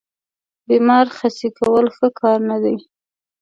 بیمار 0.67 1.05
خسي 1.17 1.49
کول 1.57 1.85
ښه 1.95 2.07
کار 2.19 2.39
نه 2.49 2.57
دی. 2.63 2.75